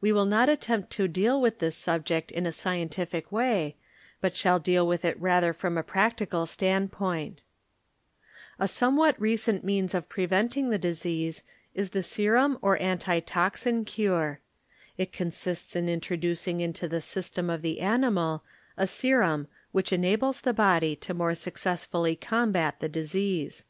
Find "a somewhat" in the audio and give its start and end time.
8.58-9.20